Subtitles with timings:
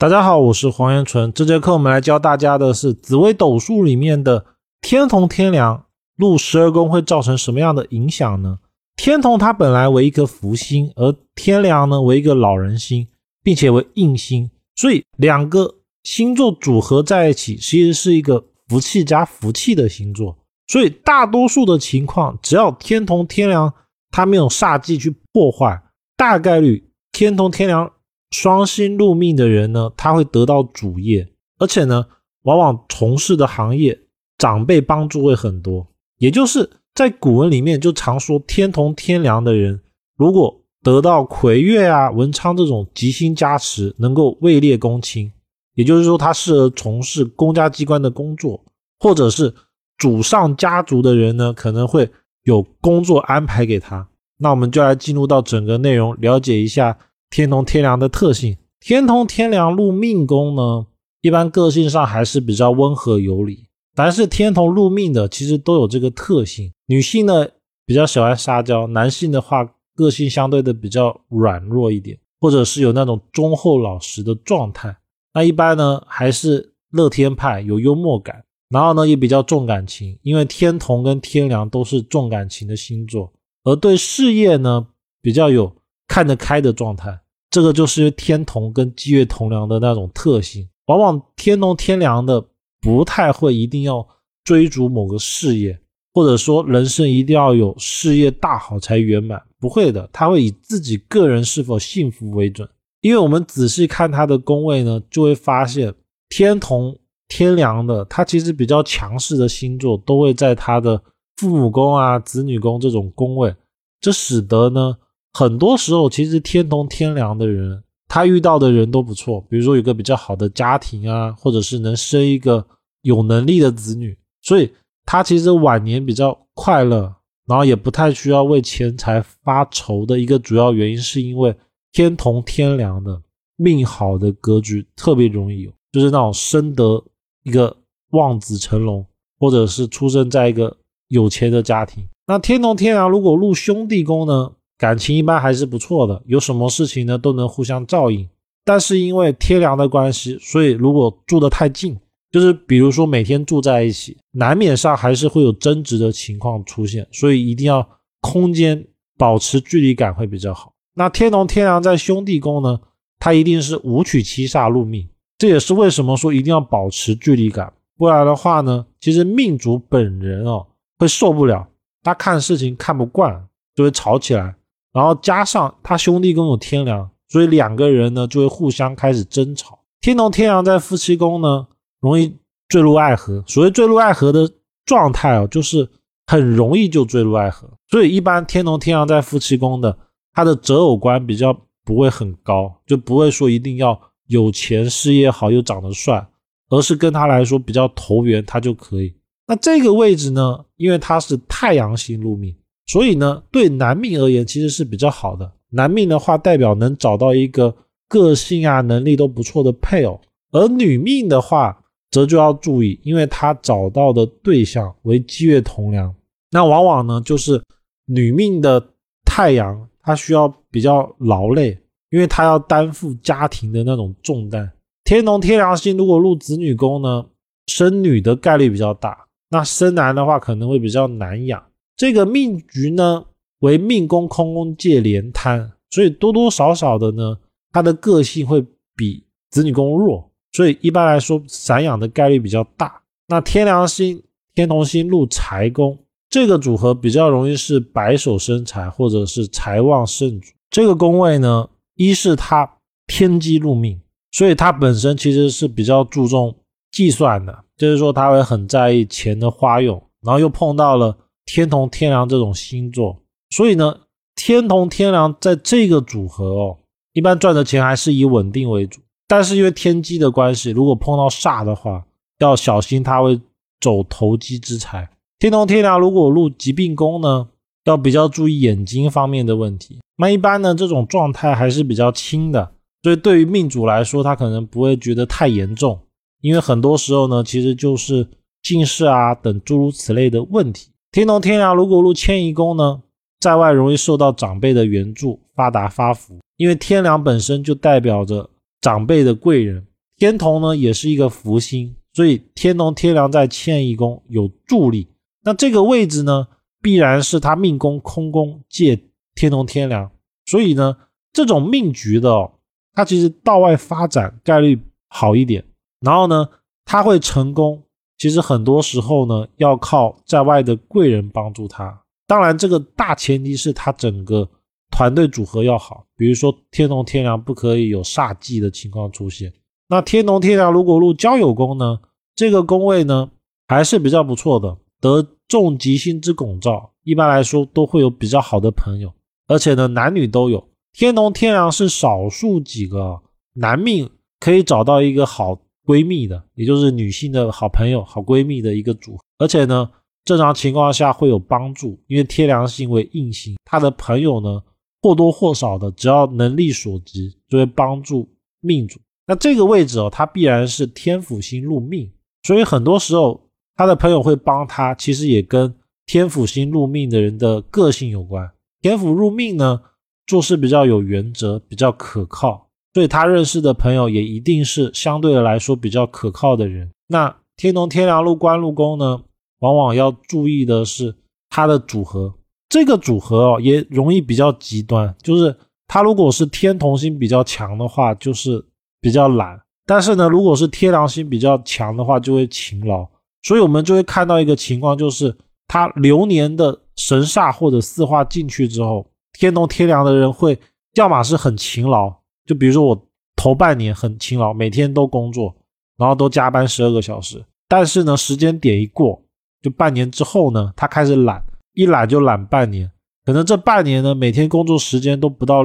[0.00, 1.30] 大家好，我是黄元纯。
[1.30, 4.46] 这节课我们来教大家的是紫微斗数里面的
[4.80, 5.84] 天同天梁
[6.16, 8.60] 入十二宫会造成什么样的影响呢？
[8.96, 13.08] 天同它本来为一颗福星，而天梁呢为一个老人星，
[13.42, 20.34] 并且为印星，所以两个星座组合在一起，其实是一个福气加福气的星座。
[20.68, 23.70] 所以大多数的情况，只要天同天梁
[24.10, 25.78] 它没有煞气去破坏，
[26.16, 27.92] 大概率天同天梁
[28.30, 32.06] 双星入命的人呢，他会得到主业，而且呢，
[32.42, 33.98] 往往从事的行业
[34.38, 35.86] 长辈帮助会很多。
[36.18, 39.80] 也就是在古文里面就常说天同天良的人，
[40.16, 45.32] 如果得到魁月啊、文昌这种吉星加持，能够位列公卿，
[45.74, 48.64] 也就是说他适合从事公家机关的工作，
[48.98, 49.54] 或者是。
[49.98, 52.10] 祖上家族的人呢，可能会
[52.44, 54.08] 有工作安排给他。
[54.38, 56.96] 那我们就来进入到整个内容，了解一下
[57.30, 58.56] 天同天梁的特性。
[58.80, 60.86] 天同天梁入命宫呢，
[61.22, 63.66] 一般个性上还是比较温和有礼。
[63.94, 66.72] 凡是天同入命的，其实都有这个特性。
[66.86, 67.46] 女性呢
[67.86, 74.96] 比较喜欢撒娇，男性的话个性相对的比较软弱一点，或者是有那种忠厚老实的状态。
[75.32, 78.44] 那一般呢还是乐天派，有幽默感。
[78.70, 83.32] 然后呢，也比较重感情，因为天同跟天梁都是重感情的星座，
[83.64, 84.86] 而对事业呢
[85.20, 85.72] 比较有
[86.10, 87.16] 看得开的状态。
[87.48, 90.68] 这个就是天同跟积月同梁的那种特性。
[90.86, 92.44] 往往天同天梁的
[92.80, 94.04] 不太会一定要
[94.42, 95.78] 追逐某个事业，
[96.12, 102.68] 或者说人生一定要有事业大好才圆满，不会的，他会以自己个人是否幸福为准。
[103.02, 105.94] 因为我们仔细看他的宫位呢，就会发现
[106.28, 106.96] 天同。
[107.32, 111.00] 天梁的，他其实比较强势的星座都会在他的
[111.36, 113.54] 父母宫啊、子女宫这种宫位，
[114.00, 114.96] 这使得呢，
[115.32, 122.66] 很多时候其实天同天梁的人，他遇到的人都不错，比如说有个比较好的家庭啊，或者是能生一个
[123.02, 124.72] 有能力的子女，所以
[125.04, 127.14] 他其实晚年比较快乐，
[127.46, 131.54] 然后也不太需要为钱财发愁的一个主要原因，是因为
[131.92, 133.22] 天同天梁的
[133.56, 137.04] 命好的格局特别容易有，就是那种生得。
[137.42, 137.74] 一个
[138.10, 139.06] 望子成龙，
[139.38, 140.76] 或者是出生在一个
[141.08, 142.06] 有钱的家庭。
[142.26, 148.26] 那天同天梁如果入兄弟宫呢，感情一般还是不错的，有什么事情呢都能互相照应。
[148.64, 151.98] 但是因为天梁的关系，所以如果住得太近，
[152.30, 157.06] 就是比如说每天住在一起，难免上还是会有争执的情况出现。
[157.12, 157.86] 所以一定要
[158.22, 158.82] 空间
[159.18, 160.72] 保持距离感会比较好。
[160.94, 162.80] 那天同天梁在兄弟宫呢，
[163.18, 165.06] 它一定是五曲七煞入命。
[165.36, 170.66] 这也是为什么说一定要保持距离感，不然的话呢，其实命主本人哦
[170.98, 171.68] 会受不了，
[172.02, 174.54] 他看事情看不惯，就会吵起来。
[174.92, 179.78] 然后加上他兄弟宫有天梁，所以两个人呢就会互相开始争吵。
[180.00, 181.66] 天同天梁在夫妻宫呢，
[182.00, 182.36] 容易
[182.68, 183.42] 坠入爱河。
[183.46, 184.50] 所谓坠入爱河的
[184.84, 185.88] 状态哦，就是
[186.26, 187.68] 很容易就坠入爱河。
[187.88, 189.96] 所以一般天同天梁在夫妻宫的，
[190.32, 194.00] 他的择偶观比较不会很高，就不会说一定要。
[194.30, 196.24] 有钱、事业好又长得帅，
[196.68, 199.12] 而是跟他来说比较投缘，他就可以。
[199.48, 202.54] 那这个位置呢，因为他是太阳星入命，
[202.90, 205.52] 所以呢，对男命而言其实是比较好的。
[205.70, 207.72] 男命的话，代表能找到一个
[208.08, 210.20] 个性啊、能力都不错的配偶；
[210.50, 216.12] 而女命的话，则就要注意，因为他找到的对象为积月同梁，
[216.50, 217.62] 那往往呢，就是
[218.06, 218.84] 女命的
[219.24, 221.78] 太阳，他需要比较劳累。
[222.10, 224.68] 因为他要担负家庭的那种重担，
[225.04, 227.24] 天同天梁星如果入子女宫呢，
[227.68, 229.16] 生女的概率比较大，
[229.48, 231.62] 那生男的话可能会比较难养。
[232.00, 233.26] 这个命局呢
[233.58, 237.36] 为命宫空宫借连贪，所以多多少少的呢，
[237.70, 238.64] 他的个性会
[238.96, 243.02] 比子女宫弱，所以一般来说散养的概率比较大。
[243.28, 244.22] 那天梁星、
[244.54, 245.98] 天同星入财宫，
[246.30, 250.52] 这个组合比较容易是白手生财，或者是财旺盛主。
[250.70, 251.68] 这个宫位呢。
[251.96, 254.00] 一是他天机入命，
[254.32, 256.56] 所以他本身其实是比较注重
[256.90, 261.14] 计算的，就是说他会很在意钱的花用，然后又碰到了
[261.52, 263.16] 天同天梁这种星座，
[263.50, 264.02] 所以呢，
[264.36, 266.78] 天同天梁在这个组合哦，
[267.12, 272.04] 一般赚的钱还是以稳定为主，但是因为天机的关系，如果碰到煞的话，
[272.38, 273.40] 要小心他会
[273.80, 275.10] 走投机之财。
[275.40, 277.48] 天同天梁如果入疾病宫呢？
[277.84, 279.98] 要比较注意眼睛方面的问题。
[280.18, 285.98] 那一般呢，这种状态还是比较轻的，所以对于命主来说，他可能不会觉得太严重。
[286.42, 288.28] 因为很多时候呢，其实就是
[288.62, 290.90] 近视啊等诸如此类的问题。
[291.12, 293.02] 天同天梁如果入迁移宫呢，
[293.40, 296.38] 在外容易受到长辈的援助，发达发福。
[296.56, 298.48] 因为天梁本身就代表着
[298.80, 299.84] 长辈的贵人，
[300.16, 305.08] 天同呢也是一个福星，所以天同天梁在迁移宫有助力。
[305.42, 306.46] 那这个位置呢，
[306.80, 309.00] 必然是他命宫空宫借
[309.34, 310.08] 天同天梁，
[310.46, 310.96] 所以呢，
[311.32, 312.52] 这种命局的，哦
[312.92, 314.78] 他其实道外发展概率
[315.08, 315.64] 好一点。
[316.00, 316.48] 然后呢，
[316.84, 317.82] 他会成功，
[318.20, 322.02] 其实很多时候呢，要靠在外的贵人帮助他。
[322.26, 324.46] 当然，这个大前提是他整个
[324.90, 329.50] 团队组合要好，比如说天同天梁不可以有煞忌的情况出现。
[329.88, 331.98] 那天同天梁如果入交友宫呢，
[332.36, 333.30] 这个宫位呢
[333.68, 339.10] 还是比较不错的，得重吉星之拱照，一般来说都会有比较好的朋友，
[339.48, 340.68] 而且呢男女都有。
[340.92, 343.22] 天同天梁是少数几个
[343.54, 345.58] 男命可以找到一个好
[345.90, 349.90] 闺蜜的，也就是女性的好朋友、好闺蜜的一个组合，而且呢。
[350.22, 354.62] 正常情况下会有帮助，因为天梁星为印星，他的朋友呢
[355.00, 358.28] 或多或少的，只要能力所及，就会帮助
[358.60, 359.00] 命主。
[359.26, 368.48] 那这个位置哦，他必然是天府星入命，所以很多时候他的朋友会帮他，其实也跟天府星入命的人的个性有关。
[368.82, 369.80] 天府入命呢，
[370.26, 376.90] 做事比较有原则，比较可靠，所以他认识的朋友也一定是相对的来说比较可靠的人。
[377.08, 379.22] 那天同天梁入官禄宫呢？
[379.60, 381.14] 往往要注意的是
[381.50, 382.32] 它的组合，
[382.70, 385.54] 这个组合哦也容易比较极端，就是
[385.86, 388.64] 它如果是天同星比较强的话，就是
[389.02, 393.06] 比较懒；但是呢，如果是天梁星比较强的话，就会勤劳。
[393.42, 395.36] 所以我们就会看到一个情况，就是
[395.68, 399.06] 他流年的神煞或者四化进去之后，
[399.38, 400.58] 天同天梁的人会
[400.94, 402.14] 要么是很勤劳，
[402.50, 405.54] 就比如说我头半年很勤劳，每天都工作，
[405.96, 409.22] 然后都加班十二个小时，但是呢，时间点一过。
[409.62, 411.40] 就半年之后呢，他开始懒，
[411.74, 412.90] 一懒就懒半年，
[413.24, 415.62] 可能这半年呢，每天工作时间都不到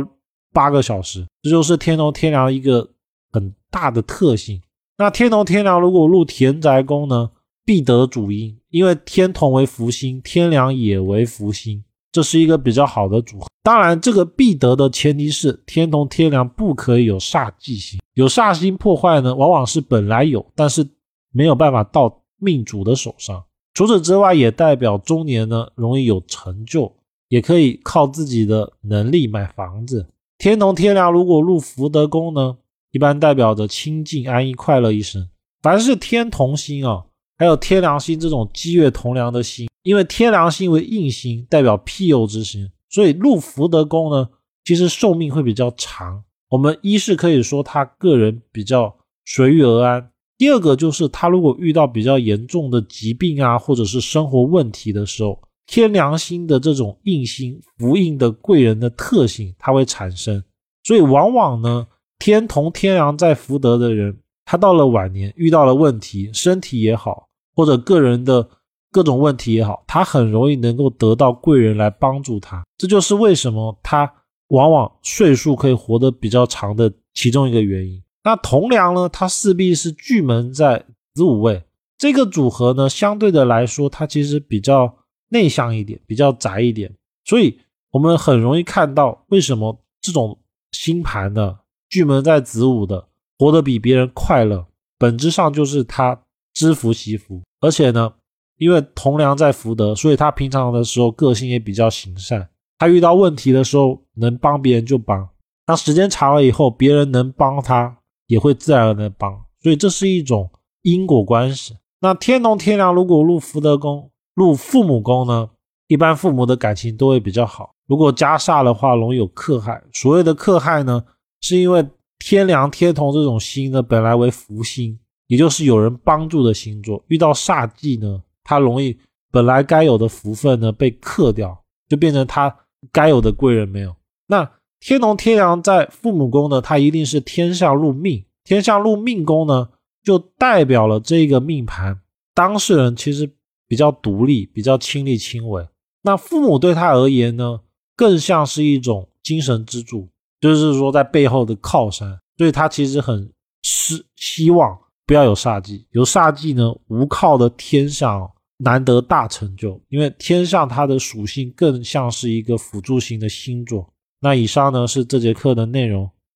[0.53, 2.87] 八个小时，这就是天同天梁一个
[3.31, 4.61] 很大的特性。
[4.99, 7.31] 那天同天梁如果入田宅宫呢，
[7.65, 11.83] 必得主因，因为天同为福星，天梁也为福星，
[12.15, 13.47] 这是一个比较好的组合。
[13.61, 20.87] 当然，这个必得的前提是天同天梁不可以有煞忌星，有煞星破坏呢，往往是本来有，但是
[21.33, 23.43] 没有办法到命主的手上。
[23.73, 26.89] 除此之外，也代表中年呢容易有成就，
[27.27, 30.07] 也可以靠自己的能力买房子。
[30.37, 32.55] 天同天梁如果入福德宫呢，
[32.91, 35.27] 一般代表着清静安逸、快乐一生。
[35.61, 37.03] 凡是天同星啊，
[37.37, 44.27] 还有天梁星这种积月同梁的星，因为天梁星为印星，代表庇佑之星，所以入福德宫呢，
[44.63, 46.23] 其实寿命会比较长。
[46.49, 48.95] 我们一是可以说他个人比较
[49.25, 50.09] 随遇而安。
[50.39, 60.43] 第二个就是他如果遇到比较严重的疾病啊，或者是生活问题的时候，天良星的这种印星福印的贵人的特性，它会产生。
[60.83, 61.85] 所以往往呢，
[62.17, 68.49] 天同天梁在福德的人，他到了晚年遇到了问题，身体也好，或者个人的
[68.95, 72.63] 各种问题也好，他很容易能够得到贵人来帮助他。
[72.77, 74.09] 这就是为什么他
[74.47, 78.01] 往往岁数可以活得比较长的其中一个原因。
[78.23, 79.09] 那同梁呢？
[79.09, 81.61] 他势必是巨门在子午位，
[81.97, 84.95] 这个组合呢，相对的来说，它其实比较
[85.27, 86.89] 内向一点，比较宅一点，
[87.25, 87.59] 所以
[87.91, 90.39] 我们很容易看到为什么这种
[90.71, 91.59] 星盘的
[91.89, 94.65] 巨门在子午的活得比别人快乐，
[94.97, 96.17] 本质上就是他
[96.53, 98.13] 知福惜福，而且呢，
[98.57, 102.47] 因为同梁在福德，所以他平常的时候个性也比较行善，
[102.77, 105.27] 他遇到问题的时候能帮别人就帮，
[105.67, 107.97] 那时间长了以后，别人能帮他。
[108.27, 110.49] 也会自然而然的帮，所以这是一种
[110.81, 111.75] 因果关系。
[111.99, 115.47] 那天同天梁如果入福德宫、入父母宫呢，
[115.87, 117.75] 一般父母的感情都会比较好。
[117.85, 119.79] 如果加煞的话，容易有克害。
[119.93, 121.05] 所谓的克害呢，
[121.41, 124.97] 是因为天梁、天同这种星呢，本来为福星，
[125.27, 128.97] 也就是有人帮助的星座，遇到煞忌呢，他容易
[129.29, 132.55] 本来该有的福分呢被克掉，就变成他
[132.93, 133.93] 该有的贵人没有。
[134.27, 134.49] 那。
[134.81, 138.23] 天龙天梁在父母宫呢，它一定是天相入命。
[138.43, 139.69] 天相入命宫呢，
[140.03, 141.99] 就代表了这个命盘
[142.35, 143.27] 当事人其实
[143.67, 145.67] 比较独立，比较亲力亲为。
[146.03, 147.61] 那父母对他而言呢，
[147.95, 150.07] 更像是一种精神支柱，
[150.39, 152.19] 就是说在背后的靠山。
[152.37, 153.31] 所以他其实很
[153.63, 159.81] 希希望不要有煞忌，有煞忌呢，无靠的天相难得大成就。
[159.89, 163.93] 因为天上它的属性更像是一个辅助型的星座。
[164.19, 166.09] 那以上呢是这节课的内容。